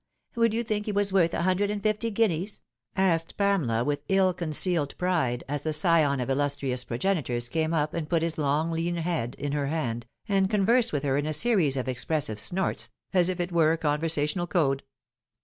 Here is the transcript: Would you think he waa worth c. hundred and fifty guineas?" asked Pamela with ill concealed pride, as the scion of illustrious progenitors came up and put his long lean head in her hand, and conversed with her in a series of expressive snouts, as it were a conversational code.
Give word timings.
Would 0.33 0.51
you 0.55 0.63
think 0.63 0.87
he 0.87 0.91
waa 0.91 1.03
worth 1.13 1.29
c. 1.31 1.37
hundred 1.37 1.69
and 1.69 1.83
fifty 1.83 2.09
guineas?" 2.09 2.63
asked 2.97 3.37
Pamela 3.37 3.83
with 3.83 4.01
ill 4.09 4.33
concealed 4.33 4.97
pride, 4.97 5.43
as 5.47 5.61
the 5.61 5.73
scion 5.73 6.19
of 6.19 6.27
illustrious 6.27 6.83
progenitors 6.83 7.47
came 7.47 7.71
up 7.71 7.93
and 7.93 8.09
put 8.09 8.23
his 8.23 8.39
long 8.39 8.71
lean 8.71 8.95
head 8.95 9.35
in 9.37 9.51
her 9.51 9.67
hand, 9.67 10.07
and 10.27 10.49
conversed 10.49 10.91
with 10.91 11.03
her 11.03 11.17
in 11.17 11.27
a 11.27 11.33
series 11.33 11.77
of 11.77 11.87
expressive 11.87 12.39
snouts, 12.39 12.89
as 13.13 13.29
it 13.29 13.51
were 13.51 13.73
a 13.73 13.77
conversational 13.77 14.47
code. 14.47 14.81